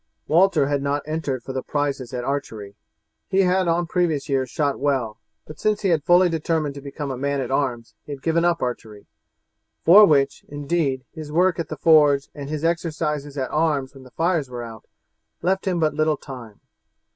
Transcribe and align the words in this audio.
Walter 0.27 0.65
had 0.65 0.81
not 0.81 1.03
entered 1.05 1.43
for 1.43 1.53
the 1.53 1.61
prizes 1.61 2.11
at 2.11 2.23
archery. 2.23 2.75
He 3.27 3.41
had 3.41 3.67
on 3.67 3.85
previous 3.85 4.27
years 4.29 4.49
shot 4.49 4.79
well; 4.79 5.19
but 5.45 5.59
since 5.59 5.81
he 5.81 5.89
had 5.89 6.03
fully 6.03 6.27
determined 6.27 6.73
to 6.73 6.81
become 6.81 7.11
a 7.11 7.17
man 7.19 7.39
at 7.39 7.51
arms 7.51 7.93
he 8.03 8.13
had 8.13 8.23
given 8.23 8.43
up 8.43 8.63
archery, 8.63 9.05
for 9.85 10.07
which, 10.07 10.43
indeed, 10.47 11.05
his 11.13 11.31
work 11.31 11.59
at 11.59 11.69
the 11.69 11.77
forge 11.77 12.29
and 12.33 12.49
his 12.49 12.63
exercises 12.65 13.37
at 13.37 13.51
arms 13.51 13.93
when 13.93 14.01
the 14.01 14.09
fires 14.09 14.49
were 14.49 14.63
out, 14.63 14.85
left 15.43 15.67
him 15.67 15.79
but 15.79 15.93
little 15.93 16.17
time. 16.17 16.61